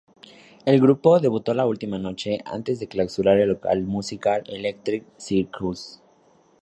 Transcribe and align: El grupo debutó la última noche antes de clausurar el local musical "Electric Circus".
El 0.65 0.81
grupo 0.81 1.19
debutó 1.19 1.53
la 1.53 1.67
última 1.67 1.99
noche 1.99 2.39
antes 2.45 2.79
de 2.79 2.87
clausurar 2.87 3.37
el 3.37 3.49
local 3.49 3.83
musical 3.83 4.41
"Electric 4.47 5.05
Circus". 5.17 6.01